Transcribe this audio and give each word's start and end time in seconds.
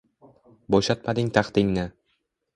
Bo’shatmading 0.75 1.31
taxtingni? 1.37 1.87